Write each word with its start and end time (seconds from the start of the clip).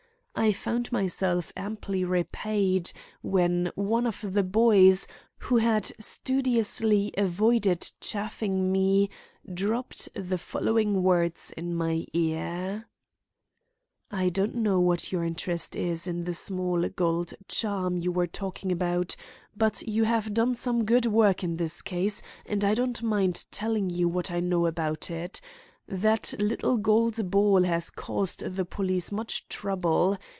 I 0.33 0.53
found 0.53 0.91
myself 0.91 1.51
amply 1.55 2.03
repaid 2.03 2.91
when 3.21 3.69
one 3.75 4.07
of 4.07 4.33
the 4.33 4.41
boys 4.41 5.05
who 5.37 5.57
had 5.57 5.91
studiously 5.99 7.13
avoided 7.15 7.91
chaffing 7.99 8.71
me 8.71 9.11
dropped 9.53 10.09
the 10.15 10.39
following 10.39 11.03
words 11.03 11.53
in 11.55 11.75
my 11.75 12.07
ear: 12.13 12.87
"I 14.09 14.29
don't 14.29 14.55
know 14.55 14.79
what 14.79 15.11
your 15.11 15.23
interest 15.23 15.75
is 15.75 16.07
in 16.07 16.23
the 16.23 16.33
small 16.33 16.89
gold 16.89 17.35
charm 17.47 17.97
you 17.97 18.11
were 18.11 18.25
talking 18.25 18.71
about, 18.71 19.15
but 19.55 19.83
you 19.87 20.05
have 20.05 20.33
done 20.33 20.55
some 20.55 20.85
good 20.85 21.05
work 21.05 21.43
in 21.43 21.57
this 21.57 21.83
case 21.83 22.21
and 22.47 22.63
I 22.63 22.73
don't 22.73 23.03
mind 23.03 23.45
telling 23.51 23.91
you 23.91 24.07
what 24.09 24.31
I 24.31 24.39
know 24.39 24.65
about 24.65 25.11
it. 25.11 25.39
That 25.87 26.33
little 26.39 26.77
gold 26.77 27.29
ball 27.29 27.63
has 27.63 27.89
caused 27.89 28.45
the 28.45 28.65
police 28.65 29.11
much 29.11 29.49
trouble. 29.49 30.17